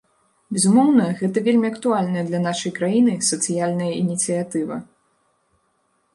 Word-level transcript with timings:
Безумоўна, 0.55 1.03
гэта 1.19 1.43
вельмі 1.47 1.67
актуальная 1.73 2.23
для 2.31 2.39
нашай 2.47 2.71
краіны 2.79 3.13
сацыяльная 3.29 3.93
ініцыятыва. 4.01 4.81